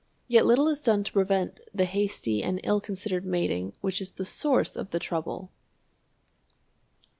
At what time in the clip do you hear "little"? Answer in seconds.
0.47-0.67